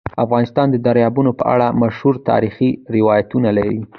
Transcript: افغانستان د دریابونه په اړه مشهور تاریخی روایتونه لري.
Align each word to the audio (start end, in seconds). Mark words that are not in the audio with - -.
افغانستان 0.25 0.67
د 0.71 0.75
دریابونه 0.87 1.31
په 1.39 1.43
اړه 1.53 1.67
مشهور 1.81 2.15
تاریخی 2.29 2.69
روایتونه 2.95 3.49
لري. 3.57 3.79